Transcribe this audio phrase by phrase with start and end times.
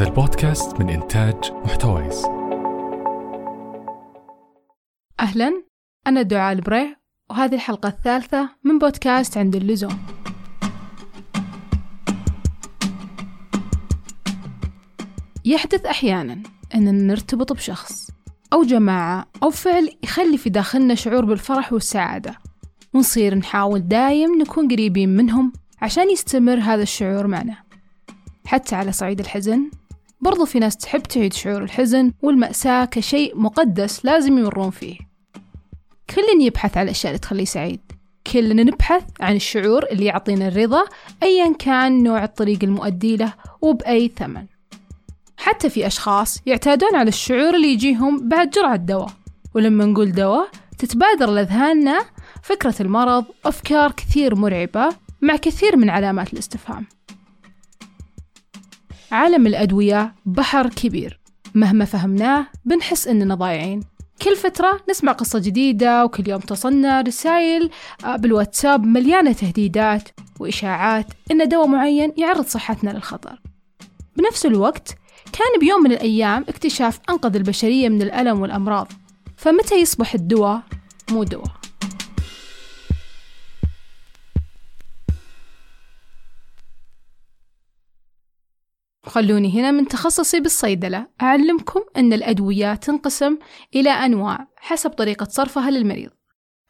[0.00, 2.24] هذا البودكاست من إنتاج محتويس.
[5.20, 5.62] أهلا
[6.06, 6.96] أنا دعاء البري
[7.30, 9.98] وهذه الحلقة الثالثة من بودكاست عند اللزوم.
[15.44, 16.42] يحدث أحيانا
[16.74, 18.10] أننا نرتبط بشخص
[18.52, 22.38] أو جماعة أو فعل يخلي في داخلنا شعور بالفرح والسعادة.
[22.94, 27.56] ونصير نحاول دايم نكون قريبين منهم عشان يستمر هذا الشعور معنا.
[28.46, 29.70] حتى على صعيد الحزن
[30.20, 34.96] برضو في ناس تحب تعيد شعور الحزن والمأساة كشيء مقدس لازم يمرون فيه.
[36.14, 37.80] كل يبحث على الأشياء اللي تخليه سعيد.
[38.32, 40.84] كلنا نبحث عن الشعور اللي يعطينا الرضا
[41.22, 44.46] أيا كان نوع الطريق المؤدي له وبأي ثمن.
[45.36, 49.10] حتى في أشخاص يعتادون على الشعور اللي يجيهم بعد جرعة دواء.
[49.54, 52.04] ولما نقول دواء تتبادر لأذهاننا
[52.42, 54.88] فكرة المرض أفكار كثير مرعبة
[55.20, 56.86] مع كثير من علامات الاستفهام.
[59.10, 61.20] عالم الأدوية بحر كبير.
[61.54, 63.80] مهما فهمناه بنحس إننا ضايعين.
[64.22, 67.70] كل فترة نسمع قصة جديدة وكل يوم تصلنا رسائل
[68.04, 70.08] آه، بالواتساب مليانة تهديدات
[70.40, 73.40] وإشاعات إن دواء معين يعرض صحتنا للخطر.
[74.16, 74.88] بنفس الوقت
[75.32, 78.92] كان بيوم من الأيام اكتشاف أنقذ البشرية من الألم والأمراض.
[79.36, 80.62] فمتى يصبح الدواء
[81.10, 81.59] مو دواء؟
[89.10, 91.06] خلوني هنا من تخصصي بالصيدلة.
[91.22, 93.38] أعلمكم أن الأدوية تنقسم
[93.74, 96.10] إلى أنواع حسب طريقة صرفها للمريض.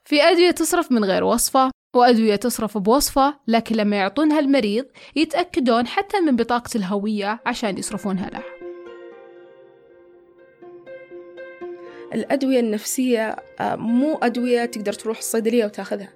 [0.04, 6.20] في أدوية تصرف من غير وصفة وأدوية تصرف بوصفة لكن لما يعطونها المريض يتأكدون حتى
[6.20, 8.42] من بطاقة الهوية عشان يصرفونها له.
[12.14, 16.12] الأدوية النفسية آه، مو أدوية تقدر تروح الصيدلية وتأخذها.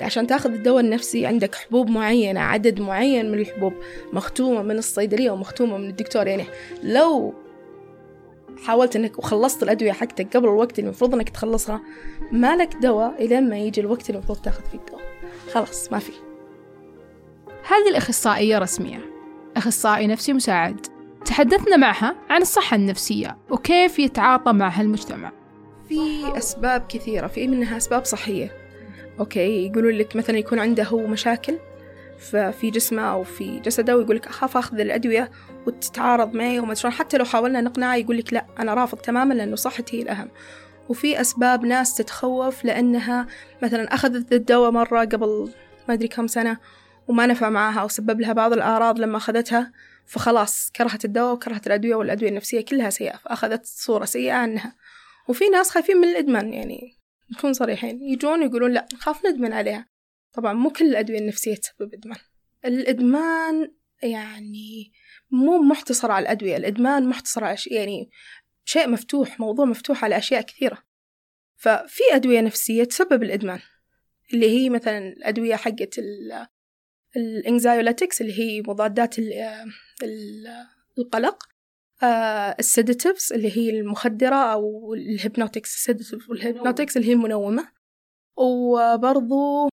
[0.00, 3.72] عشان تاخذ الدواء النفسي عندك حبوب معينة عدد معين من الحبوب
[4.12, 6.26] مختومة من الصيدلية ومختومة من الدكتور.
[6.26, 6.44] يعني
[6.82, 7.34] لو
[8.64, 11.80] حاولت إنك وخلصت الأدوية حقتك قبل الوقت اللي المفروض إنك تخلصها
[12.32, 15.02] ما لك دواء إلى ما يجي الوقت اللي المفروض تاخذ فيه الدواء.
[15.52, 16.12] خلاص ما في.
[17.68, 19.00] هذه الأخصائية رسمية.
[19.56, 20.86] أخصائي نفسي مساعد.
[21.24, 25.32] تحدثنا معها عن الصحة النفسية وكيف يتعاطى معها المجتمع.
[25.88, 28.59] في أسباب كثيرة في منها أسباب صحية.
[29.20, 31.58] أوكي يقولون لك مثلا يكون عنده هو مشاكل
[32.30, 35.30] في جسمه أو في جسده ويقول لك أخاف أخذ الأدوية
[35.66, 36.92] وتتعارض معي وما شلون.
[36.92, 40.28] حتى لو حاولنا نقنعه يقول لك لا أنا رافض تماما لأنه صحتي هي الأهم.
[40.88, 43.26] وفي أسباب ناس تتخوف لأنها
[43.62, 45.52] مثلا أخذت الدواء مرة قبل
[45.88, 46.58] ما أدري كم سنة
[47.08, 49.72] وما نفع معها أو سبب لها بعض الأعراض لما أخذتها
[50.06, 54.74] فخلاص كرهت الدواء وكرهت الأدوية والأدوية النفسية كلها سيئة فأخذت صورة سيئة عنها.
[55.28, 56.99] وفي ناس خايفين من الإدمان يعني
[57.32, 58.02] نكون صريحين.
[58.02, 59.88] يجون يقولون لا نخاف ندمن عليها.
[60.32, 62.18] طبعا مو كل الأدوية النفسية تسبب إدمان.
[62.64, 64.92] الإدمان يعني
[65.30, 68.10] مو محتصر على الأدوية الإدمان محتصر على شيء يعني
[68.64, 70.82] شيء مفتوح موضوع مفتوح على أشياء كثيرة.
[71.56, 73.60] ففي أدوية نفسية تسبب الإدمان
[74.34, 76.00] اللي هي مثلا الأدوية حقت
[77.16, 79.16] ال anxiolytics اللي هي مضادات
[80.98, 81.49] القلق.
[82.02, 87.12] آه، ال sedatives اللي هي المخدرة أو ال hypnotics ال sedative وال hypnotics اللي هي
[87.12, 87.68] المنومة.
[88.36, 89.68] وبرضو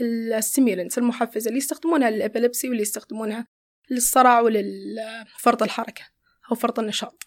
[0.00, 3.46] ال stimulants المحفزة اللي يستخدمونها لل epilepsy واللي يستخدمونها
[3.90, 6.02] للصرع وللفرط الحركة
[6.50, 7.22] أو فرط النشاط.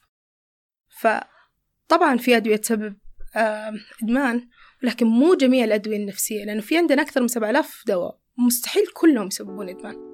[1.00, 2.97] فطبعا في أدوية تسبب
[4.03, 4.50] إدمان
[4.84, 8.19] ولكن مو جميع الأدوية النفسية لأنه في عندنا أكثر من سبعة آلاف دواء.
[8.38, 10.10] مستحيل كلهم يسببون إدمان.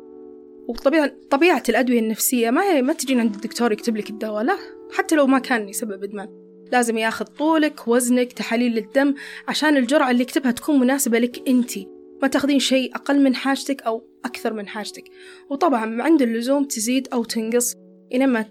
[0.68, 4.58] وطبيعة طبيعة الأدوية النفسية ما هي ما تجين عند الدكتور يكتب لك الدواء لا.
[4.92, 6.28] حتى لو ما كان يسبب إدمان.
[6.72, 9.14] لازم ياخذ طولك وزنك تحاليل الدم
[9.48, 11.88] عشان الجرعة اللي يكتبها تكون مناسبة لك أنتي
[12.22, 15.04] ما تاخذين شيء أقل من حاجتك أو أكثر من حاجتك.
[15.50, 17.76] وطبعا عند اللزوم تزيد أو تنقص
[18.12, 18.46] إلى ما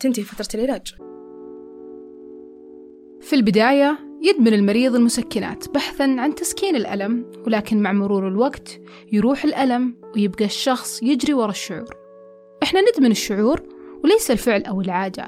[0.00, 0.94] تنتهي فترة العلاج.
[3.20, 8.80] في البداية يدمن المريض المسكنات بحثا عن تسكين الألم ولكن مع مرور الوقت
[9.12, 11.96] يروح الألم ويبقى الشخص يجري ورا الشعور
[12.62, 13.62] إحنا ندمن الشعور
[14.04, 15.26] وليس الفعل أو العادة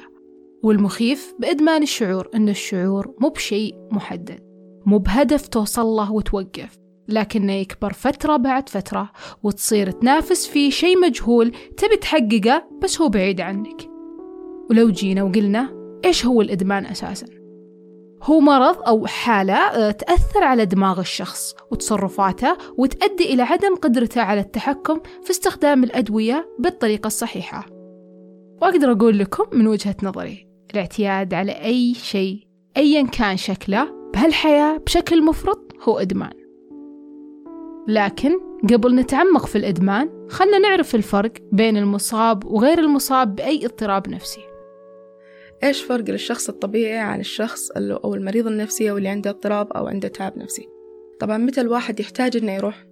[0.63, 4.41] والمخيف بإدمان الشعور أن الشعور مو بشيء محدد
[4.87, 6.79] مو بهدف توصل له وتوقف
[7.09, 9.11] لكنه يكبر فترة بعد فترة
[9.43, 13.91] وتصير تنافس فيه شيء مجهول تبي تحققه بس هو بعيد عنك
[14.71, 15.69] ولو جينا وقلنا
[16.05, 17.38] إيش هو الإدمان أساساً؟
[18.23, 24.41] هو مرض أو حالة آه، تأثر على دماغ الشخص وتصرفاته وتؤدي إلى عدم قدرته على
[24.41, 27.67] التحكم في استخدام الأدوية بالطريقة الصحيحة.
[28.63, 35.25] وأقدر أقول لكم من وجهة نظري الاعتياد على أي شيء أيا كان شكله بهالحياة بشكل
[35.25, 36.33] مفرط هو إدمان.
[37.89, 38.33] لكن
[38.73, 44.48] قبل نتعمق في الإدمان خلنا نعرف الفرق بين المصاب وغير المصاب بأي اضطراب نفسي.
[45.63, 50.09] إيش فرق الشخص الطبيعي عن الشخص أو المريض النفسي أو اللي عنده اضطراب أو عنده
[50.09, 50.69] تعب نفسي؟
[51.21, 52.85] طبعا متى الواحد يحتاج إنه يروح؟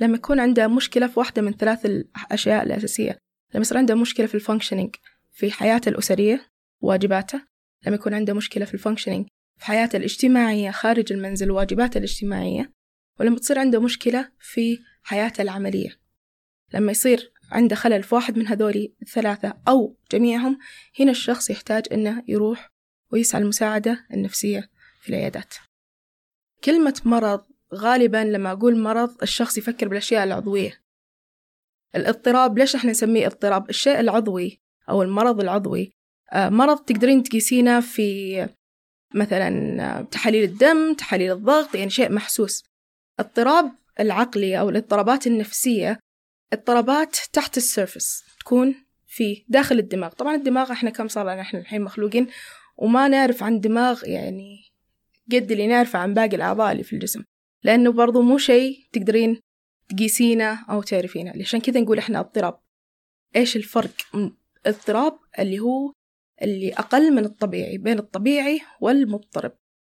[0.00, 3.18] لما يكون عنده مشكلة في واحدة من ثلاث الأشياء الأساسية
[3.54, 4.96] لما يصير عنده مشكلة في ال functioning
[5.32, 6.50] في حياته الأسرية
[6.80, 7.42] واجباته
[7.86, 9.26] لما يكون عنده مشكلة في ال functioning
[9.58, 12.72] في حياته الاجتماعية خارج المنزل وواجباته الاجتماعية
[13.20, 16.00] ولما تصير عنده مشكلة في حياته العملية.
[16.74, 20.58] لما يصير عنده خلل في واحد من هذولي الثلاثة أو جميعهم
[21.00, 22.68] هنا الشخص يحتاج إنه يروح
[23.12, 24.70] ويسعى المساعدة النفسية
[25.00, 25.54] في العيادات.
[26.64, 27.44] كلمة مرض
[27.74, 30.80] غالبا لما أقول مرض الشخص يفكر بالأشياء العضوية.
[31.94, 35.92] الاضطراب ليش إحنا نسميه اضطراب؟ الشيء العضوي أو المرض العضوي
[36.32, 38.48] آه، مرض تقدرين تقيسينه في
[39.14, 42.64] مثلا تحاليل الدم تحاليل الضغط يعني شيء محسوس.
[43.20, 46.00] اضطراب العقلي أو الاضطرابات النفسية
[46.52, 48.74] اضطرابات تحت السيرفس تكون
[49.06, 50.10] في داخل الدماغ.
[50.10, 52.26] طبعا الدماغ إحنا كم صار لنا إحنا الحين مخلوقين
[52.76, 54.64] وما نعرف عن دماغ يعني
[55.32, 57.24] قد اللي نعرفه عن باقي الأعضاء اللي في الجسم.
[57.62, 59.40] لأنه برضو مو شيء تقدرين
[59.88, 61.32] تقيسينه أو تعرفينه.
[61.40, 62.60] عشان كذا نقول إحنا اضطراب.
[63.36, 63.90] إيش الفرق؟
[64.66, 65.92] اضطراب اللي هو
[66.42, 69.52] اللي أقل من الطبيعي بين الطبيعي والمضطرب.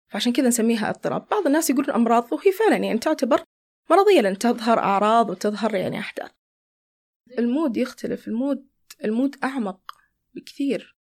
[0.08, 1.28] فعشان كذا نسميها اضطراب.
[1.30, 3.42] بعض الناس يقولون أمراض وهي فعلا يعني تعتبر
[3.90, 6.30] مرضية لأن تظهر أعراض وتظهر يعني أحداث.
[7.38, 8.66] ال mood يختلف ال mood
[9.04, 9.80] ال mood أعمق
[10.34, 10.96] بكثير.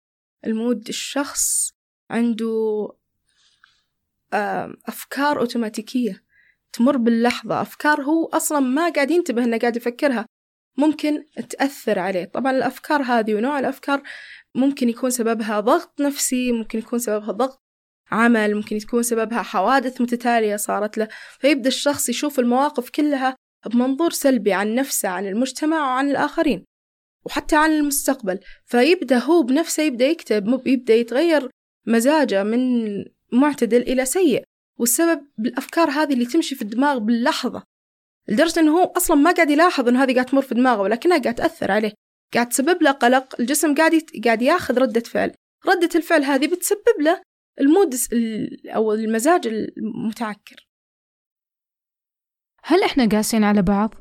[0.46, 1.74] ال mood الشخص
[2.10, 2.88] عنده
[4.88, 6.24] أفكار أوتوماتيكية
[6.74, 7.62] تمر باللحظة.
[7.62, 10.26] أفكار هو أصلا ما قاعد ينتبه إنه قاعد يفكرها.
[10.78, 12.26] ممكن تأثر عليه.
[12.26, 14.04] طبعا الأفكار هذه ونوع الأفكار
[14.56, 17.62] ممكن يكون سببها ضغط نفسي ممكن يكون سببها ضغط
[18.12, 21.08] عمل ممكن يكون سببها حوادث متتالية صارت له.
[21.40, 23.36] فيبدأ الشخص يشوف المواقف كلها
[23.66, 26.66] بمنظور سلبي عن نفسه عن المجتمع وعن الآخرين
[27.26, 28.40] وحتى عن المستقبل.
[28.66, 31.50] فيبدأ هو بنفسه يبدأ يكتب يبدأ يتغير
[31.88, 32.86] مزاجه من
[33.32, 34.44] معتدل إلى سيء.
[34.80, 37.64] والسبب بالأفكار هذه اللي تمشي في الدماغ باللحظة.
[38.28, 41.36] لدرجة أنه هو أصلا ما قاعد يلاحظ أنه هذه قاعد تمر في دماغه ولكنها قاعد
[41.36, 41.92] تأثر عليه.
[42.34, 44.26] قاعد تسبب له قلق الجسم قاعد يت...
[44.26, 45.34] قاعد ياخذ ردة فعل.
[45.68, 47.22] ردة الفعل هذه بتسبب له
[47.60, 47.96] المود
[48.66, 50.69] أو المزاج المتعكر.
[52.70, 53.96] هل إحنا قاسين على بعض؟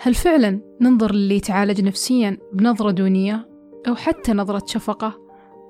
[0.00, 3.48] هل فعلا ننظر للي يتعالج نفسيا بنظرة دونية
[3.88, 5.18] أو حتى نظرة شفقة؟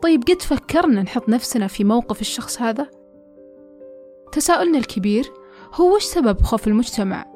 [0.02, 2.90] طيب قد فكرنا نحط نفسنا في موقف الشخص هذا؟
[4.32, 5.32] تساؤلنا الكبير
[5.74, 7.26] هو وش سبب خوف المجتمع؟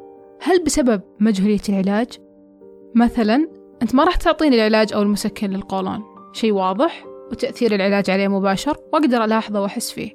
[0.40, 2.08] هل بسبب مجهولية العلاج؟
[2.94, 3.48] مثلا
[3.82, 6.02] أنت ما راح تعطيني العلاج أو المسكن للقولون
[6.32, 10.10] شيء واضح وتأثير العلاج عليه مباشر وأقدر ألاحظه وأحس فيه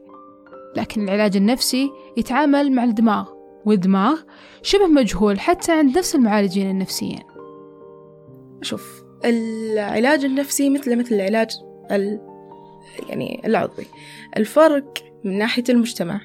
[0.78, 4.20] لكن العلاج النفسي يتعامل مع الدماغ والدماغ
[4.62, 7.20] شبه مجهول حتى عند نفس المعالجين النفسيين.
[8.62, 11.50] شوف العلاج النفسي مثل مثل العلاج
[11.92, 12.20] ال...
[13.10, 13.86] يعني العضوي.
[14.38, 14.94] الفرق
[15.24, 16.22] من ناحية المجتمع.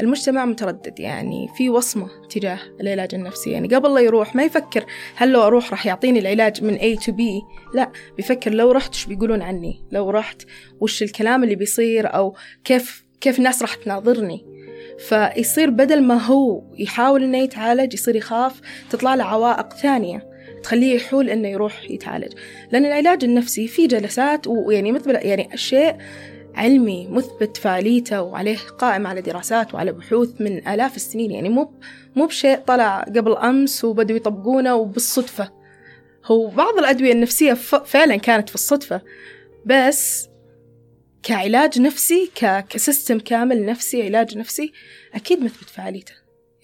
[0.00, 3.50] المجتمع متردد يعني في وصمة تجاه العلاج النفسي.
[3.50, 4.84] يعني قبل لا يروح ما يفكر
[5.16, 7.22] هل لو أروح راح يعطيني العلاج من A to B
[7.74, 10.42] لا بيفكر لو رحت إيش بيقولون عني؟ لو رحت
[10.80, 14.59] وش الكلام اللي بيصير أو كيف كيف الناس راح تناظرني؟
[15.08, 18.60] فيصير بدل ما هو يحاول إنه يتعالج يصير يخاف
[18.90, 20.30] تطلع له عوائق ثانية
[20.62, 22.32] تخليه يحول إنه يروح يتعالج.
[22.72, 25.96] لأن العلاج النفسي في جلسات ويعني مثل يعني الشيء
[26.54, 31.30] علمي مثبت فعاليته وعليه قائم على دراسات وعلى بحوث من آلاف السنين.
[31.30, 31.72] يعني مو
[32.16, 35.50] مو بشيء طلع قبل أمس وبدوا يطبقونه وبالصدفة.
[36.24, 39.00] هو بعض الأدوية النفسية فعلا كانت في الصدفة
[39.66, 40.29] بس
[41.22, 42.30] كعلاج نفسي
[42.70, 44.72] كسيستم كامل نفسي علاج نفسي
[45.14, 46.12] أكيد مثبت فعاليته.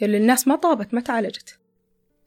[0.00, 1.58] يعني الناس ما طابت ما تعالجت.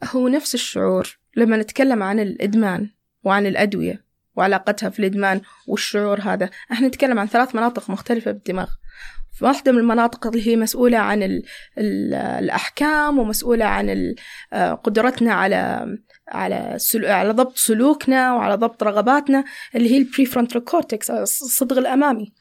[0.03, 1.19] هو نفس الشعور.
[1.35, 2.89] لما نتكلم عن الإدمان
[3.23, 4.05] وعن الأدوية
[4.35, 8.69] وعلاقتها في الإدمان والشعور هذا إحنا نتكلم عن ثلاث مناطق مختلفة بالدماغ.
[9.41, 11.43] واحدة من المناطق اللي هي مسؤولة عن ال
[11.77, 14.15] ال الأحكام ومسؤولة عن
[14.53, 15.87] آه، قدرتنا على
[16.29, 19.43] على على ضبط سلوكنا وعلى ضبط رغباتنا
[19.75, 22.33] اللي هي ال prefrontal cortex الصدغ الأمامي.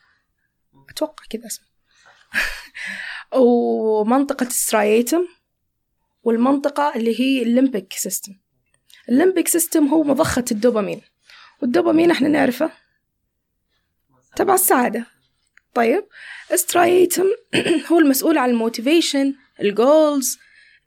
[0.90, 1.66] أتوقع كذا اسمه.
[3.42, 5.26] ومنطقة ال striatum
[6.22, 8.32] والمنطقة اللي هي ال limbic system
[9.08, 11.00] ال limbic system هو مضخة الدوبامين.
[11.62, 12.70] والدوبامين إحنا نعرفه
[14.36, 15.18] تبع السعادة.
[15.74, 16.04] طيب
[16.54, 17.26] striatum
[17.92, 20.38] هو المسؤول عن ال motivation ال goals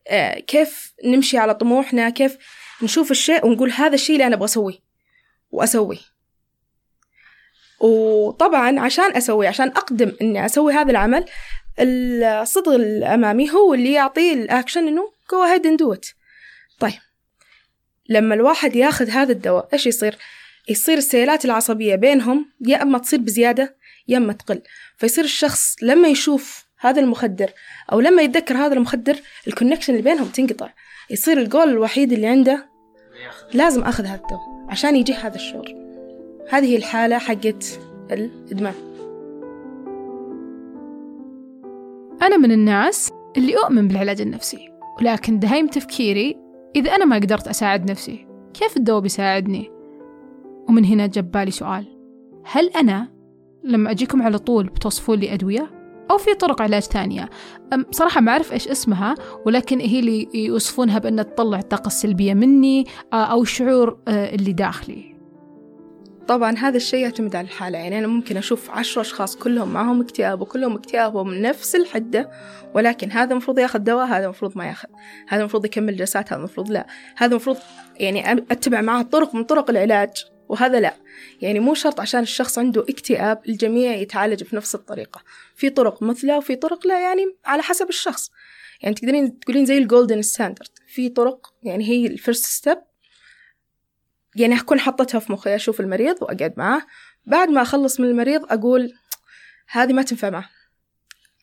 [0.08, 2.38] آه كيف نمشي على طموحنا كيف
[2.84, 4.80] نشوف الشيء ونقول هذا الشيء اللي أنا أبغى أسويه
[5.52, 6.12] وأسويه.
[7.80, 11.26] وطبعا عشان أسوي عشان أقدم إني أسوي هذا العمل
[11.80, 16.14] الصدغ الأمامي هو اللي يعطيه الأكشن إنه go ahead and do it.
[16.80, 17.00] طيب
[18.10, 20.18] لما الواحد ياخذ هذا الدواء إيش يصير؟
[20.70, 24.62] يصير السيالات العصبية بينهم يا إما تصير بزيادة يا إما تقل.
[24.98, 27.52] فيصير الشخص لما يشوف هذا المخدر
[27.92, 30.70] أو لما يتذكر هذا المخدر ال connection اللي بينهم تنقطع.
[31.10, 32.71] يصير الجول الوحيد اللي عنده
[33.54, 35.66] لازم أخذ هذا الدواء عشان يجي هذا الشعور
[36.50, 37.80] هذه الحالة حقت
[38.12, 38.74] الإدمان
[42.22, 46.38] أنا من الناس اللي أؤمن بالعلاج النفسي ولكن دايم تفكيري
[46.75, 49.72] إذا أنا ما قدرت أساعد نفسي كيف الدواء بيساعدني؟
[50.70, 51.86] ومن هنا جاب بالي سؤال
[52.46, 53.08] هل أنا
[53.63, 55.81] لما أجيكم على طول بتوصفون لي أدوية؟
[56.12, 57.30] أو في طرق علاج ثانية.
[57.89, 59.15] بصراحة ما أعرف إيش اسمها
[59.46, 65.12] ولكن هي اللي يوصفونها بأنها تطلع الطاقة السلبية مني أو الشعور اللي داخلي.
[66.27, 67.77] طبعا هذا الشيء يعتمد على الحالة.
[67.77, 72.32] يعني أنا ممكن أشوف عشر أشخاص كلهم معهم اكتئاب وكلهم اكتئابهم نفس الحدة
[72.75, 74.88] ولكن هذا المفروض ياخذ دواء هذا المفروض ما ياخذ.
[75.27, 76.88] هذا المفروض يكمل جلسات هذا المفروض لا.
[77.18, 77.58] هذا المفروض
[78.00, 80.25] يعني أتبع معه طرق من طرق العلاج.
[80.51, 80.93] وهذا لا.
[81.41, 85.22] يعني مو شرط عشان الشخص عنده اكتئاب الجميع يتعالج بنفس الطريقة.
[85.55, 88.31] في طرق مثلى وفي طرق لا يعني على حسب الشخص.
[88.81, 92.77] يعني تقدرين تقولين زي ال golden standard في طرق يعني هي ال first step
[94.36, 96.81] يعني أكون حطتها في مخي أشوف المريض وأقعد معاه.
[97.25, 98.93] بعد ما أخلص من المريض أقول
[99.67, 100.50] هذه ما تنفع معه.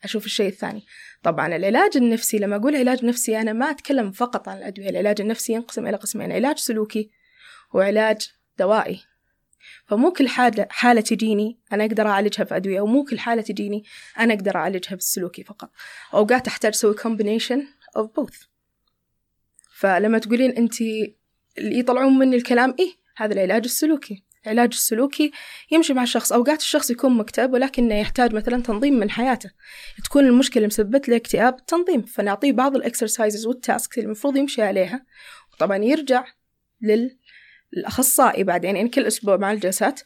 [0.03, 0.85] أشوف الشيء الثاني.
[1.23, 4.89] طبعا العلاج النفسي لما أقول علاج نفسي أنا ما أتكلم فقط عن الأدوية.
[4.89, 7.09] العلاج النفسي ينقسم إلى قسمين علاج سلوكي
[7.73, 8.99] وعلاج دوائي.
[9.85, 13.83] فمو كل حالة, حالة تجيني أنا أقدر أعالجها بأدوية ومو كل حالة تجيني
[14.19, 15.71] أنا أقدر أعالجها بالسلوكي فقط.
[16.13, 17.59] أوقات أحتاج أسوي combination
[17.99, 18.47] of both.
[19.75, 24.23] فلما تقولين أنت اللي يطلعون مني الكلام إيه هذا العلاج السلوكي.
[24.45, 25.31] العلاج السلوكي
[25.71, 29.51] يمشي مع الشخص أوقات الشخص يكون مكتئب ولكنه يحتاج مثلا تنظيم من حياته.
[30.03, 32.01] تكون المشكلة مسببت له اكتئاب تنظيم.
[32.01, 35.05] فنعطيه بعض ال exercises وال tasks اللي المفروض يمشي عليها.
[35.53, 36.25] وطبعا يرجع
[36.81, 37.17] لل
[37.77, 40.01] الأخصائي بعدين يعني كل أسبوع مع الجلسات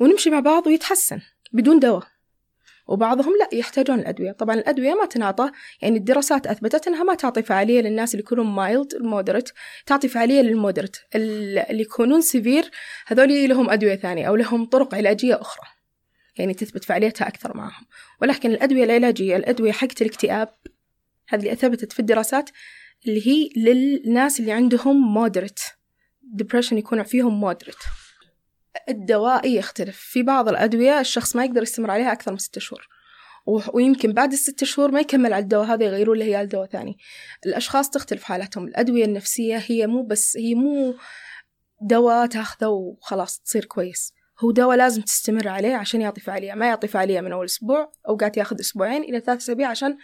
[0.00, 1.20] ونمشي مع بعض ويتحسن
[1.52, 2.06] بدون دواء.
[2.86, 4.32] وبعضهم لا يحتاجون الأدوية.
[4.32, 5.50] طبعا الأدوية ما تنعطى
[5.82, 9.54] يعني الدراسات أثبتت أنها ما تعطي فعالية للناس اللي يكونون mild الى moderate
[9.86, 12.70] تعطي فعالية لل moderate اللي يكونون severe
[13.06, 15.66] هذول لهم أدوية ثانية أو لهم طرق علاجية أخرى.
[16.36, 17.86] يعني تثبت فعاليتها أكثر معهم.
[18.22, 20.48] ولكن الأدوية العلاجية الأدوية حقت الاكتئاب
[21.28, 22.50] هذه اللي أثبتت في الدراسات
[23.06, 25.60] اللي هي للناس اللي عندهم moderate
[26.42, 27.76] depression يكون فيهم مودريت
[28.88, 29.98] الدوائي يختلف.
[29.98, 32.88] في بعض الأدوية الشخص ما يقدر يستمر عليها أكثر من ستة شهور.
[33.46, 36.98] ويمكن بعد الست شهور ما يكمل على الدواء هذا يغيرون له إياه دواء ثاني.
[37.46, 40.94] الأشخاص تختلف حالتهم الأدوية النفسية هي مو بس هي مو
[41.82, 44.12] دواء تاخذه وخلاص تصير كويس.
[44.40, 46.54] هو دواء لازم تستمر عليه عشان يعطي فعالية.
[46.54, 49.96] ما يعطي فعالية من أول أسبوع أوقات ياخذ أسبوعين إلى ثلاث أسابيع عشان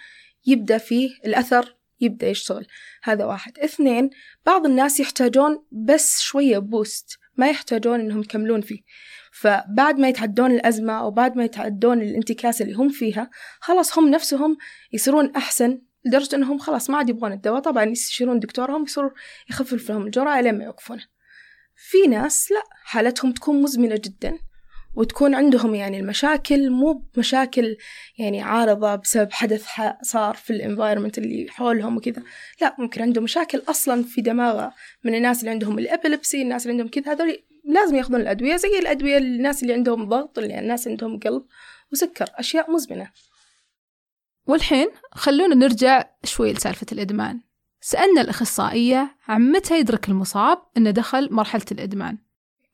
[0.47, 2.67] يبدأ فيه الأثر يبدأ يشتغل.
[3.03, 3.59] هذا واحد.
[3.59, 4.11] اثنين
[4.47, 8.81] بعض الناس يحتاجون بس شوية بوست ما يحتاجون إنهم يكملون فيه.
[9.33, 13.31] فبعد ما يتعدون الأزمة أو بعد ما يتعدون الانتكاسة اللي هم فيها
[13.61, 14.57] خلاص هم نفسهم
[14.93, 17.61] يصيرون أحسن لدرجة إنهم خلاص ما عاد يبغون الدواء.
[17.61, 19.11] طبعا يستشيرون دكتورهم يصيروا
[19.51, 21.03] يخفف لهم الجرعة لين ما يوقفونه.
[21.77, 24.39] في ناس لا حالتهم تكون مزمنة جدا.
[24.95, 27.77] وتكون عندهم يعني المشاكل مو مشاكل
[28.19, 29.67] يعني عارضة بسبب حدث
[30.03, 32.23] صار في الانفايرمنت اللي حولهم وكذا.
[32.61, 36.89] لا ممكن عندهم مشاكل أصلا في دماغة من الناس اللي عندهم الإبليبسي الناس اللي عندهم
[36.89, 38.57] كذا هذول لازم ياخذون الأدوية.
[38.57, 41.43] زي الأدوية للناس اللي عندهم ضغط اللي الناس عندهم قلب
[41.93, 43.11] وسكر أشياء مزمنة.
[44.47, 47.41] والحين خلونا نرجع شوي لسالفة الإدمان.
[47.81, 52.19] سألنا الأخصائية عن متى يدرك المصاب أنه دخل مرحلة الإدمان.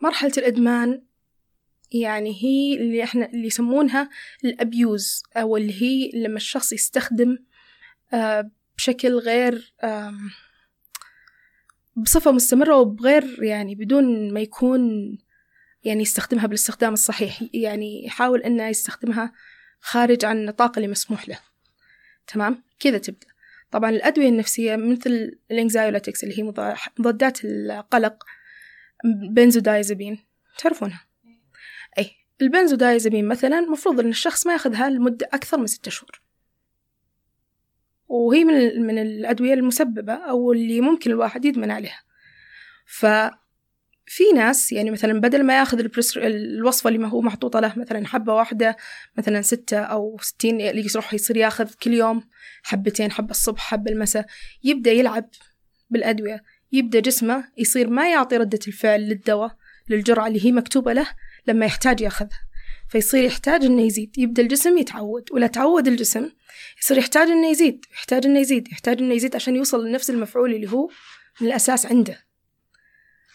[0.00, 1.05] مرحلة الإدمان
[1.92, 4.10] يعني هي اللي إحنا اللي يسمونها
[4.44, 7.38] الأبيوز أو اللي هي لما الشخص يستخدم
[8.12, 9.74] آه، بشكل غير
[11.96, 14.80] بصفة مستمرة وبغير يعني بدون ما يكون
[15.84, 19.32] يعني يستخدمها بالاستخدام الصحيح يعني يحاول إنه يستخدمها
[19.80, 21.38] خارج عن النطاق اللي مسموح له.
[22.26, 23.26] تمام؟ كذا تبدأ.
[23.70, 26.42] طبعا الأدوية النفسية مثل الإنكزايولاتكس اللي هي
[26.98, 28.24] مضادات القلق
[29.30, 30.18] بنزودايزابين
[30.58, 31.00] تعرفونها؟
[32.40, 36.22] أي البنزودايزابين مثلا المفروض أن الشخص ما يأخذها لمدة أكثر من ستة شهور.
[38.08, 42.02] وهي من من الأدوية المسببة أو اللي ممكن الواحد يدمن عليها.
[42.86, 48.34] ففي ناس يعني مثلا بدل ما يأخذ الوصفة اللي ما هو محطوطة له مثلا حبة
[48.34, 48.76] واحدة
[49.18, 52.22] مثلا ستة أو ستين يروح يصير يأخذ كل يوم
[52.62, 54.26] حبتين حبة الصبح حبة المساء
[54.64, 55.30] يبدأ يلعب
[55.90, 59.56] بالأدوية يبدأ جسمه يصير ما يعطي ردة الفعل للدواء
[59.88, 61.06] للجرعة اللي هي مكتوبة له
[61.46, 62.40] لما يحتاج ياخذها.
[62.88, 64.18] فيصير يحتاج إنه يزيد.
[64.18, 66.30] يبدأ الجسم يتعود ولا تعود الجسم
[66.82, 70.72] يصير يحتاج إنه يزيد يحتاج إنه يزيد يحتاج إنه يزيد عشان يوصل لنفس المفعول اللي
[70.72, 70.90] هو
[71.40, 72.26] من الأساس عنده.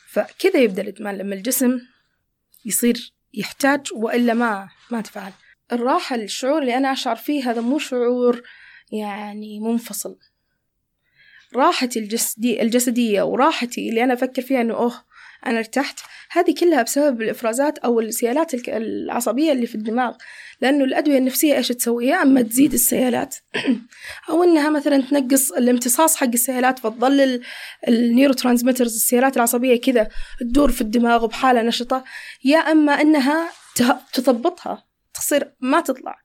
[0.08, 1.80] فكذا يبدأ الإدمان لما الجسم
[2.66, 5.32] يصير يحتاج وإلا ما ما تفعل.
[5.72, 8.42] الراحة الشعور اللي أنا أشعر فيه هذا مو شعور
[8.92, 10.18] يعني منفصل.
[11.56, 15.04] راحتي الجسدية, الجسدية وراحتي اللي أنا أفكر فيها إنه أوه
[15.46, 16.00] أنا ارتحت.
[16.32, 20.14] هذه كلها بسبب الإفرازات أو السيالات العصبية اللي في الدماغ.
[20.62, 23.36] لأنه الأدوية النفسية إيش تسوي؟ يا أما تزيد السيالات.
[24.30, 27.42] أو إنها مثلا تنقص الامتصاص حق السيالات فتظل
[27.88, 32.04] ال neurotransmitters السيالات العصبية كذا تدور في الدماغ بحالة نشطة.
[32.44, 33.50] يا أما إنها
[34.14, 36.16] تثبطها تصير ما تطلع.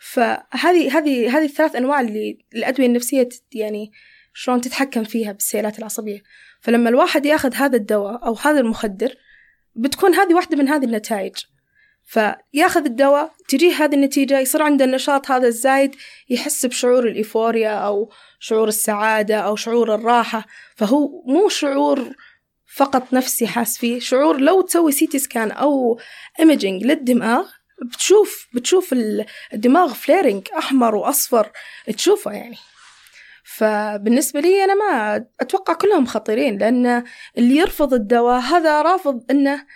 [0.00, 3.92] فهذه هذه هذه الثلاث أنواع اللي الأدوية النفسية يعني
[4.34, 6.22] شلون تتحكم فيها بالسيالات العصبية.
[6.60, 9.14] فلما الواحد ياخذ هذا الدواء أو هذا المخدر
[9.74, 11.36] بتكون هذه واحدة من هذه النتائج.
[12.04, 15.96] فياخذ الدواء تجيه هذه النتيجة يصير عنده النشاط هذا الزايد
[16.30, 20.46] يحس بشعور الإيفوريا أو شعور السعادة أو شعور الراحة.
[20.76, 22.14] فهو مو شعور
[22.74, 26.00] فقط نفسي حاس فيه شعور لو تسوي CT scan أو
[26.40, 27.46] imaging للدماغ
[27.82, 28.94] بتشوف بتشوف
[29.52, 31.50] الدماغ flaring أحمر وأصفر
[31.96, 32.56] تشوفه يعني.
[33.56, 37.04] فبالنسبة لي أنا ما أتوقع كلهم خطيرين لأن
[37.38, 39.66] اللي يرفض الدواء هذا رافض أنه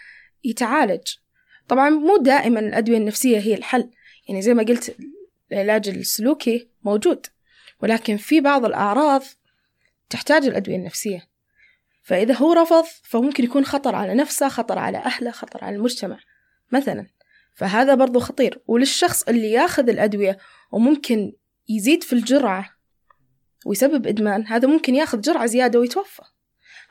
[0.44, 1.02] يتعالج.
[1.68, 3.90] طبعا مو دائما الأدوية النفسية هي الحل.
[4.28, 4.96] يعني زي ما قلت
[5.52, 7.26] العلاج السلوكي موجود
[7.82, 9.22] ولكن في بعض الأعراض
[10.10, 11.28] تحتاج الأدوية النفسية.
[12.02, 16.18] فإذا هو رفض فممكن يكون خطر على نفسه خطر على أهله خطر على المجتمع
[16.72, 17.06] مثلا.
[17.54, 18.62] فهذا برضو خطير.
[18.66, 20.38] وللشخص اللي ياخذ الأدوية
[20.72, 21.32] وممكن
[21.68, 22.73] يزيد في الجرعة
[23.64, 24.46] ويسبب إدمان.
[24.46, 26.22] هذا ممكن ياخذ جرعة زيادة ويتوفى.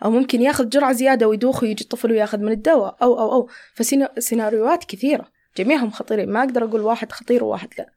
[0.06, 2.98] أو ممكن ياخذ جرعة زيادة ويدوخ ويجي الطفل وياخذ من الدواء.
[3.02, 3.50] أو أو أو.
[3.74, 5.32] فسيناريوهات كثيرة.
[5.58, 6.30] جميعهم خطيرين.
[6.30, 7.90] ما أقدر أقول واحد خطير وواحد لا.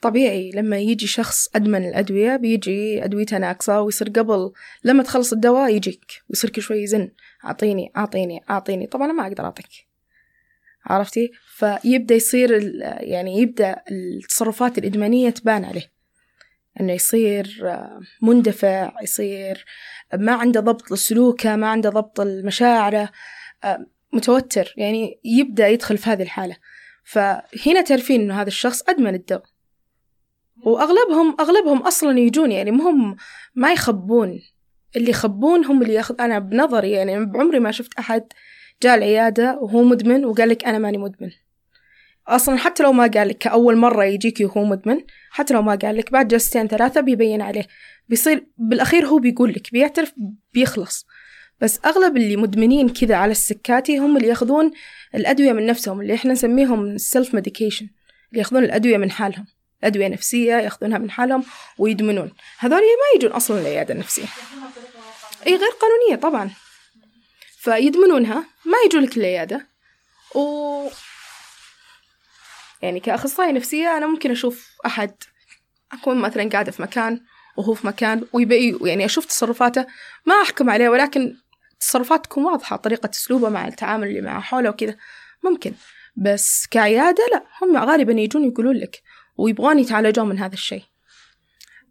[0.00, 4.52] طبيعي لما يجي شخص أدمن الأدوية بيجي أدويته ناقصة ويصير قبل
[4.84, 6.04] لما تخلص الدواء يجيك.
[6.30, 7.10] ويصير كل شوي يزن.
[7.44, 8.86] أعطيني أعطيني أعطيني.
[8.86, 9.68] طبعا أنا ما أقدر أعطيك.
[10.84, 12.50] عرفتي؟ فيبدأ يصير
[13.00, 15.91] يعني يبدأ التصرفات الإدمانية تبان عليه.
[16.80, 19.64] إنه يصير آه، مندفع يصير
[20.14, 23.10] ما عنده ضبط لسلوكه ما عنده ضبط لمشاعره
[23.64, 26.56] آه، متوتر يعني يبدأ يدخل في هذه الحالة.
[27.04, 29.44] فهنا تعرفين إنه هذا الشخص أدمن الدواء
[30.64, 33.16] وأغلبهم أغلبهم أصلا يجون يعني مهم
[33.54, 34.40] ما يخبون.
[34.96, 38.32] اللي يخبون هم اللي ياخذ أنا بنظري يعني بعمري ما شفت أحد
[38.82, 41.30] جاء العيادة وهو مدمن وقال لك أنا ماني مدمن.
[42.28, 45.96] أصلا حتى لو ما قال لك كأول مرة يجيك وهو مدمن حتى لو ما قال
[45.96, 47.66] لك بعد جلستين ثلاثة بيبين عليه.
[48.08, 50.12] بيصير بالأخير هو بيقول لك بيعترف
[50.52, 51.06] بيخلص.
[51.60, 54.70] بس أغلب اللي مدمنين كذا على السكاتي هم اللي ياخذون
[55.14, 57.86] الأدوية من نفسهم اللي إحنا نسميهم ال self-medication
[58.30, 59.46] اللي ياخذون الأدوية من حالهم.
[59.84, 61.44] أدوية نفسية ياخذونها من حالهم
[61.78, 62.32] ويدمنون.
[62.58, 64.26] هذول ما يجون أصلا العيادة النفسية.
[65.46, 66.50] إي غير قانونية طبعا.
[67.58, 69.66] فيدمنونها ما يجوا لك العيادة.
[70.34, 70.88] و
[72.82, 75.14] يعني كأخصائية نفسية أنا ممكن أشوف أحد
[75.92, 77.20] أكون مثلا قاعدة في مكان
[77.56, 79.86] وهو في مكان ويبقى يعني أشوف تصرفاته
[80.26, 81.36] ما أحكم عليه ولكن
[81.80, 84.96] تصرفات تكون واضحة طريقة أسلوبه مع التعامل اللي معه حوله وكذا.
[85.44, 85.72] ممكن.
[86.16, 89.02] بس كعيادة لا هم غالبا يجون يقولون لك
[89.36, 90.82] ويبغون يتعالجون من هذا الشيء.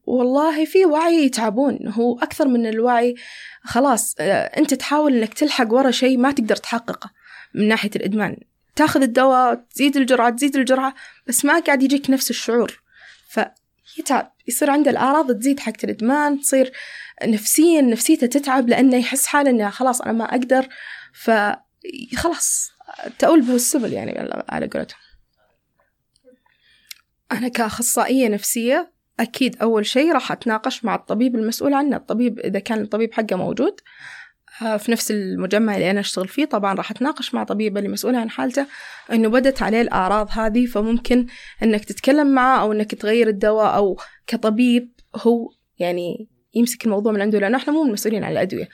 [0.05, 1.79] والله في وعي يتعبون.
[1.87, 3.15] هو أكثر من الوعي
[3.63, 7.09] خلاص آه، أنت تحاول أنك تلحق ورا شيء ما تقدر تحققه
[7.55, 8.37] من ناحية الإدمان.
[8.75, 10.95] تاخذ الدواء تزيد الجرعة تزيد الجرعة
[11.27, 12.81] بس ما قاعد يجيك نفس الشعور.
[13.29, 16.71] فيتعب يصير عنده الأعراض تزيد حق الإدمان تصير
[17.23, 20.67] نفسيا نفسيته تتعب لأنه يحس حاله إنه خلاص أنا ما أقدر.
[21.13, 22.71] فخلاص
[23.19, 24.99] تأول به السبل يعني على قولتهم.
[27.31, 31.97] أنا كأخصائية نفسية أكيد أول شيء راح أتناقش مع الطبيب المسؤول عنه.
[31.97, 33.79] الطبيب إذا كان الطبيب حقه موجود
[34.61, 36.45] في نفس المجمع اللي أنا أشتغل فيه.
[36.45, 38.65] طبعا راح أتناقش مع طبيبة اللي مسؤولة عن حالته
[39.11, 41.25] إنه بدت عليه الأعراض هذه فممكن
[41.63, 47.39] إنك تتكلم معه أو إنك تغير الدواء أو كطبيب هو يعني يمسك الموضوع من عنده.
[47.39, 48.69] لأنه إحنا مو المسؤولين عن الأدوية.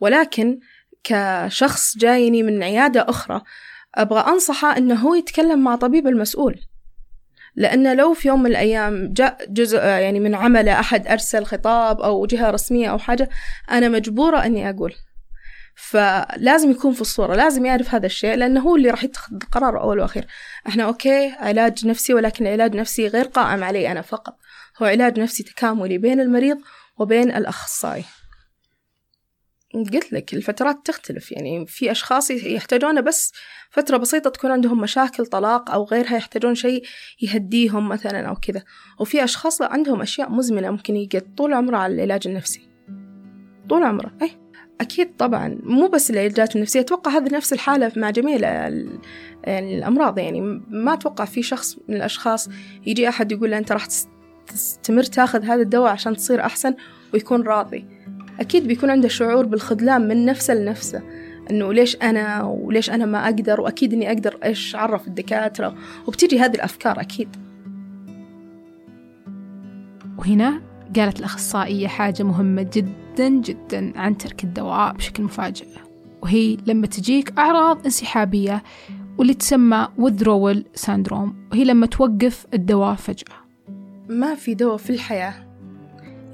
[0.00, 0.60] ولكن
[1.04, 3.42] كشخص جايني من عيادة أخرى
[3.94, 6.60] أبغى أنصحه إنه هو يتكلم مع طبيب المسؤول.
[7.56, 12.26] لأنه لو في يوم من الأيام جاء جزء يعني من عمله أحد أرسل خطاب أو
[12.26, 13.28] جهة رسمية أو حاجة
[13.70, 14.94] أنا مجبورة أني أقول.
[15.74, 20.00] فلازم يكون في الصورة لازم يعرف هذا الشيء لأنه هو اللي راح يتخذ القرار أول
[20.00, 20.26] وأخير.
[20.68, 24.38] إحنا أوكي علاج نفسي ولكن العلاج نفسي غير قائم علي أنا فقط.
[24.82, 26.58] هو علاج نفسي تكاملي بين المريض
[26.98, 28.04] وبين الأخصائي.
[29.74, 33.32] قلت لك الفترات تختلف يعني في أشخاص يحتاجون بس
[33.70, 36.82] فترة بسيطة تكون عندهم مشاكل طلاق أو غيرها يحتاجون شيء
[37.22, 38.62] يهديهم مثلا أو كذا.
[39.00, 42.68] وفي أشخاص عندهم أشياء مزمنة ممكن يقعد طول عمره على العلاج النفسي.
[43.68, 44.41] طول عمره أي
[44.82, 45.58] أكيد طبعا.
[45.62, 50.18] مو بس العلاجات النفسية أتوقع هذه نفس الحالة مع جميع يعني الأمراض.
[50.18, 50.40] يعني
[50.70, 52.48] ما أتوقع في شخص من الأشخاص
[52.86, 53.86] يجي أحد يقول له أنت راح
[54.46, 56.74] تستمر تاخذ هذا الدواء عشان تصير أحسن
[57.14, 57.84] ويكون راضي.
[58.40, 61.02] أكيد بيكون عنده شعور بالخذلان من نفسه لنفسه
[61.50, 65.74] إنه ليش أنا وليش أنا ما أقدر؟ وأكيد إني أقدر إيش أعرف الدكاترة؟
[66.06, 67.28] وبتيجي هذه الأفكار أكيد.
[70.18, 75.66] وهنا قالت الأخصائية حاجة مهمة جدا جدا عن ترك الدواء بشكل مفاجئ
[76.22, 78.62] وهي لما تجيك أعراض انسحابية
[79.18, 83.36] واللي تسمى withdrawal ساندروم وهي لما توقف الدواء فجأة.
[84.08, 85.34] ما في دواء في الحياة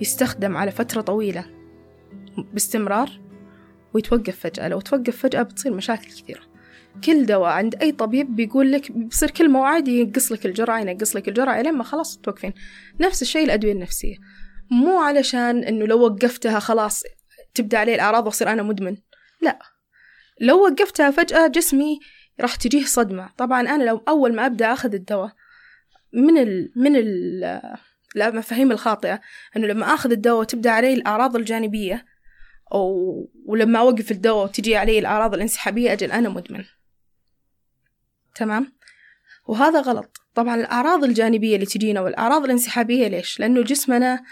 [0.01, 1.45] يستخدم على فترة طويلة
[2.53, 3.21] باستمرار
[3.95, 4.69] ويتوقف فجأة.
[4.69, 6.41] لو توقف فجأة بتصير مشاكل كثيرة.
[7.05, 11.29] كل دواء عند أي طبيب بيقول لك بيصير كل موعد ينقص لك الجرعة ينقص لك
[11.29, 12.53] الجرعة لين ما خلاص توقفين.
[13.01, 14.17] نفس الشيء الأدوية النفسية.
[14.71, 17.03] مو علشان إنه لو وقفتها خلاص
[17.55, 18.97] تبدأ عليه الأعراض وأصير أنا مدمن.
[19.41, 19.59] لا.
[20.41, 21.99] لو وقفتها فجأة جسمي
[22.41, 23.31] راح تجيه صدمة.
[23.37, 25.33] طبعا أنا لو أول ما أبدأ أخذ الدواء
[26.13, 27.61] من ال من ال
[28.17, 29.21] المفاهيم الخاطئة.
[29.57, 32.05] إنه لما آخذ الدواء تبدأ علي الأعراض الجانبية
[32.73, 32.95] أو
[33.47, 36.65] ولما أوقف الدواء وتجي علي الأعراض الانسحابية أجل أنا مدمن.
[38.35, 38.73] تمام؟
[39.47, 40.17] وهذا غلط.
[40.35, 44.25] طبعا الأعراض الجانبية اللي تجينا والأعراض الانسحابية ليش؟ لأنه جسمنا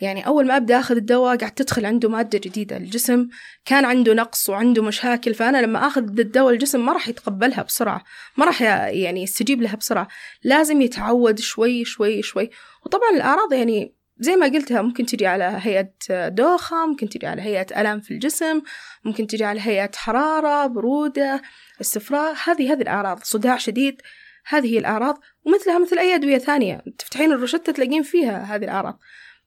[0.00, 2.76] يعني أول ما أبدأ أخذ الدواء قاعد تدخل عنده مادة جديدة.
[2.76, 3.28] الجسم
[3.64, 8.04] كان عنده نقص وعنده مشاكل فأنا لما أخذ الدواء الجسم ما راح يتقبلها بسرعة
[8.36, 10.08] ما راح يعني يستجيب لها بسرعة.
[10.44, 12.50] لازم يتعود شوي شوي شوي.
[12.86, 17.80] وطبعا الأعراض يعني زي ما قلتها ممكن تجي على هيئة دوخة ممكن تجي على هيئة
[17.80, 18.62] ألم في الجسم
[19.04, 21.42] ممكن تجي على هيئة حرارة برودة
[21.80, 22.36] استفراغ.
[22.44, 24.02] هذه هذه الأعراض صداع شديد.
[24.46, 26.84] هذه هي الأعراض ومثلها مثل أي أدوية ثانية.
[26.98, 28.98] تفتحين الروشتة تلاقين فيها هذه الأعراض.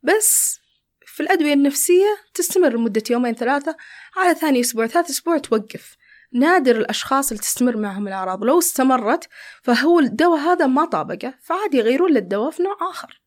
[0.03, 0.59] بس
[1.05, 3.75] في الأدوية النفسية تستمر لمدة يومين ثلاثة
[4.17, 5.97] على ثاني أسبوع ثالث أسبوع توقف.
[6.33, 8.43] نادر الأشخاص اللي تستمر معهم الأعراض.
[8.43, 9.29] لو استمرت
[9.61, 13.21] فهو الدواء هذا ما طابقه فعادي يغيرون للدواء في نوع آخر.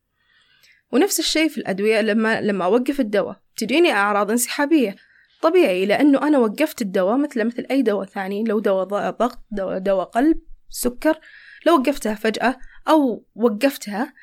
[0.91, 3.39] ونفس الشيء في الأدوية لما لما أوقف الدواء.
[3.57, 4.95] تجيني أعراض انسحابية.
[5.41, 8.43] طبيعي لأنه أنا وقفت الدواء مثل مثل أي دواء ثاني.
[8.43, 11.19] لو دواء ضغط دواء, دواء قلب سكر
[11.65, 14.13] لو وقفتها فجأة أو وقفتها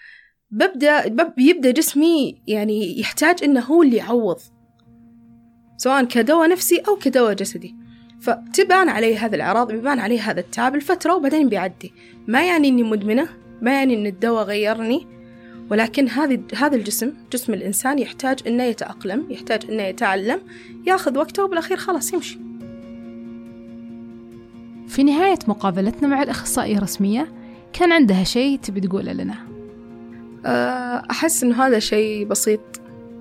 [0.50, 4.40] ببدأ بيبدأ جسمي يعني يحتاج إنه هو اللي يعوض
[5.76, 7.74] سواء كدواء نفسي أو كدواء جسدي.
[8.20, 11.92] فتبان علي هذه الأعراض بيبان علي هذا التعب الفترة وبعدين بيعدي.
[12.28, 13.28] ما يعني إني مدمنة
[13.62, 15.06] ما يعني إن الدواء غيرني
[15.70, 20.40] ولكن هذه هذا الجسم جسم الإنسان يحتاج إنه يتأقلم يحتاج إنه يتعلم
[20.86, 22.38] ياخذ وقته وبالأخير خلاص يمشي.
[24.88, 27.32] في نهاية مقابلتنا مع الأخصائية الرسمية
[27.72, 29.53] كان عندها شيء تبي تقوله لنا؟
[31.10, 32.60] أحس إنه هذا شيء بسيط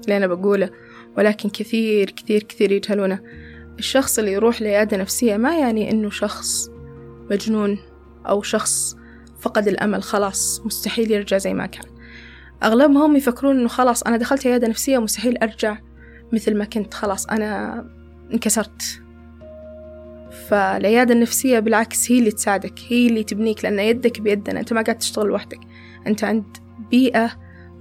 [0.04, 0.70] اللي أنا بقوله
[1.18, 3.20] ولكن كثير كثير كثير يجهلونه
[3.80, 6.70] الشخص اللي يروح لعيادة نفسية ما يعني إنه شخص
[7.32, 7.80] مجنون
[8.30, 8.96] أو شخص
[9.40, 11.86] فقد الأمل خلاص مستحيل يرجع زي ما كان.
[12.64, 15.78] أغلبهم يفكرون إنه خلاص أنا دخلت عيادة نفسية مستحيل أرجع
[16.34, 17.84] مثل ما كنت خلاص أنا
[18.34, 19.02] انكسرت.
[20.48, 24.98] فالعيادة النفسية بالعكس هي اللي تساعدك هي اللي تبنيك لأن يدك بيدنا أنت ما قاعد
[24.98, 25.60] تشتغل لوحدك.
[26.08, 26.58] أنت عند
[26.92, 27.32] بيئة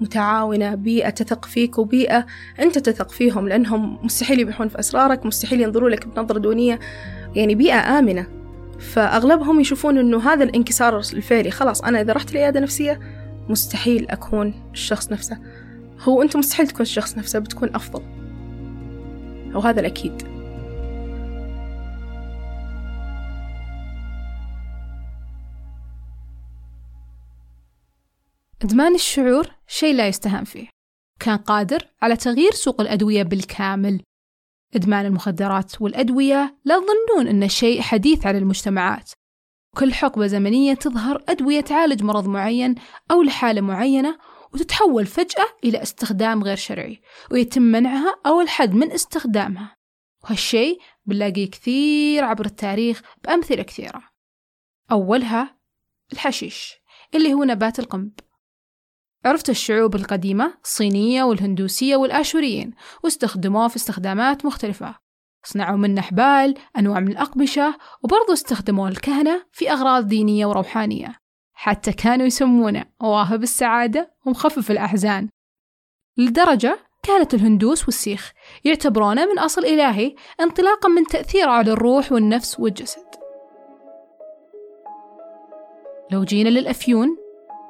[0.01, 2.27] متعاونة بيئة تثق فيك وبيئة
[2.61, 6.81] أنت تثق فيهم لأنهم مستحيل يبيحون في أسرارك مستحيل ينظروا لك بنظرة دونية.
[7.35, 8.27] يعني بيئة آمنة.
[8.79, 11.51] فأغلبهم يشوفون أنه هذا الانكسار الفعلي.
[11.51, 13.01] خلاص أنا إذا رحت العيادة نفسية
[13.49, 15.39] مستحيل أكون الشخص نفسه.
[16.01, 18.03] هو أنت مستحيل تكون الشخص نفسه بتكون أفضل.
[19.55, 20.42] وهذا الأكيد.
[28.65, 30.69] إدمان الشعور شيء لا يستهان فيه.
[31.21, 34.03] كان قادر على تغيير سوق الأدوية بالكامل.
[34.75, 39.11] إدمان المخدرات والأدوية لا تظنون أنه شيء حديث على المجتمعات.
[39.77, 42.75] كل حقبة زمنية تظهر أدوية تعالج مرض معين
[43.11, 44.19] أو لحالة معينة
[44.55, 49.77] وتتحول فجأة إلى استخدام غير شرعي ويتم منعها أو الحد من استخدامها.
[50.25, 54.03] وهالشيء بنلاقيه كثير عبر التاريخ بأمثلة كثيرة.
[54.91, 55.59] أولها
[56.13, 56.75] الحشيش
[57.15, 58.13] اللي هو نبات القنب.
[59.25, 64.95] عرفت الشعوب القديمة الصينية والهندوسية والآشوريين واستخدموه في استخدامات مختلفة.
[65.45, 71.15] صنعوا منه حبال أنواع من الأقمشة وبرضو استخدموه الكهنة في أغراض دينية وروحانية.
[71.53, 75.29] حتى كانوا يسمونه واهب السعادة ومخفف الأحزان.
[76.17, 78.33] لدرجة كانت الهندوس والسيخ
[78.65, 83.07] يعتبرونه من أصل إلهي انطلاقا من تأثيره على الروح والنفس والجسد.
[86.11, 87.22] لو جينا للأفيون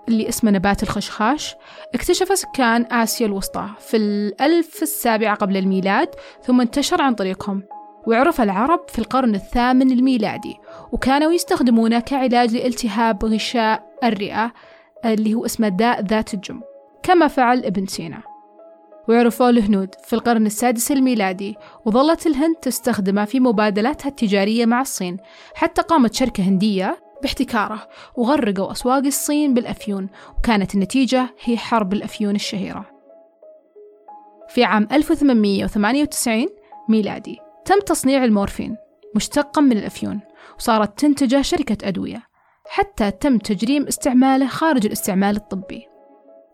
[0.09, 1.55] اللي اسمه نبات الخشخاش
[1.95, 6.09] اكتشف سكان آسيا الوسطى في الألف السابعة قبل الميلاد
[6.43, 7.63] ثم انتشر عن طريقهم.
[8.07, 10.57] وعرف العرب في القرن الثامن الميلادي
[10.93, 14.53] وكانوا يستخدمونه كعلاج لالتهاب غشاء الرئة
[15.05, 16.61] اللي هو اسمه داء ذات الجم
[17.03, 18.23] كما فعل ابن سينا.
[19.09, 25.17] وعرفوه الهنود في القرن السادس الميلادي وظلت الهند تستخدمه في مبادلاتها التجارية مع الصين
[25.55, 30.09] حتى قامت شركة هندية باحتكاره وغرقوا أسواق الصين بالأفيون
[30.39, 32.85] وكانت النتيجة هي حرب الأفيون الشهيرة.
[34.49, 36.47] في عام 1898
[36.89, 38.77] ميلادي تم تصنيع المورفين
[39.17, 40.21] مشتقا من الأفيون
[40.59, 42.23] وصارت تنتجه شركة أدوية
[42.69, 45.87] حتى تم تجريم استعماله خارج الاستعمال الطبي.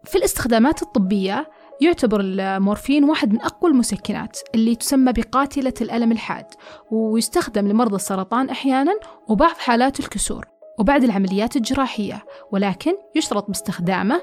[0.05, 1.51] في الاستخدامات الطبية
[1.81, 6.47] يعتبر المورفين واحد من أقوى المسكنات اللي تسمى بقاتلة الألم الحاد
[6.91, 8.93] ويستخدم لمرضى السرطان أحيانا
[9.29, 10.48] وبعض حالات الكسور.
[10.79, 14.23] وبعد العمليات الجراحية ولكن يشترط باستخدامه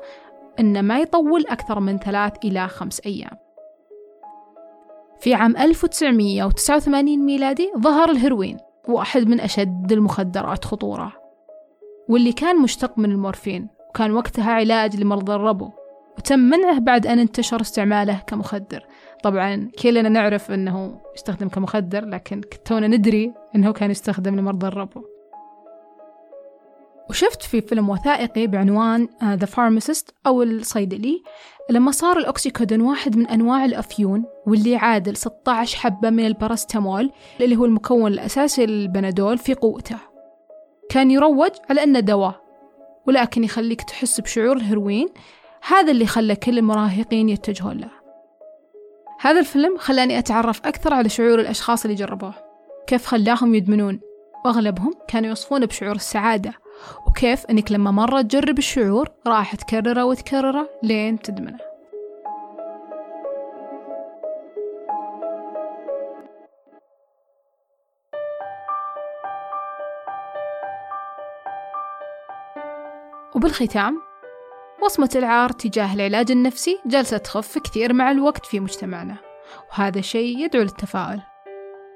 [0.60, 3.38] أن ما يطول أكثر من ثلاث إلى خمس أيام.
[5.20, 11.14] في عام 1989 ميلادي ظهر الهيروين واحد من أشد المخدرات خطورة.
[12.10, 15.70] واللي كان مشتق من المورفين وكان وقتها علاج لمرضى الربو.
[16.18, 18.86] وتم منعه بعد أن انتشر استعماله كمخدر.
[19.24, 25.15] طبعا كلنا نعرف أنه يستخدم كمخدر لكن تونا ندري أنه كان يستخدم لمرضى الربو.
[27.16, 31.24] وشفت في فيلم وثائقي بعنوان The uh, Pharmacist أو الصيدلي
[31.70, 37.66] لما صار الأكسيكودون واحد من أنواع الأفيون واللي يعادل 16 حبة من البارستامول اللي هو
[37.66, 39.98] المكون الأساسي للبنادول في قوته.
[40.90, 42.42] كان يروج على أنه دواء
[43.08, 45.08] ولكن يخليك تحس بشعور الهيروين
[45.68, 47.92] هذا اللي خلى كل المراهقين يتجهون له.
[49.22, 52.34] هذا الفيلم خلاني أتعرف أكثر على شعور الأشخاص اللي جربوه
[52.88, 54.00] كيف خلاهم يدمنون.
[54.46, 56.65] وأغلبهم كانوا يوصفون بشعور السعادة
[57.08, 61.58] وكيف أنك لما مرة تجرب الشعور راح تكرره وتكرره لين تدمنه.
[73.36, 74.02] وبالختام
[74.84, 79.18] وصمة العار تجاه العلاج النفسي جالسة تخف كثير مع الوقت في مجتمعنا
[79.72, 81.22] وهذا شيء يدعو للتفاؤل.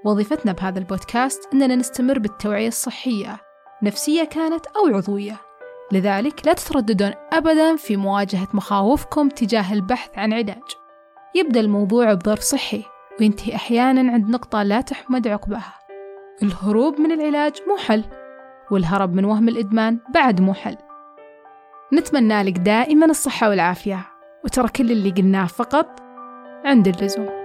[0.06, 3.49] وظيفتنا بهذا البودكاست أننا نستمر بالتوعية الصحية
[3.84, 5.36] نفسية كانت أو عضوية.
[5.92, 10.64] لذلك لا تترددون أبدا في مواجهة مخاوفكم تجاه البحث عن علاج.
[11.36, 12.84] يبدأ الموضوع بظرف صحي
[13.20, 15.74] وينتهي أحيانا عند نقطة لا تحمد عقبها.
[16.44, 18.04] الهروب من العلاج مو حل
[18.72, 20.78] والهرب من وهم الإدمان بعد مو حل.
[21.94, 24.06] نتمنى لك دائما الصحة والعافية
[24.46, 26.00] وترى كل اللي قلناه فقط
[26.66, 27.39] عند اللزوم.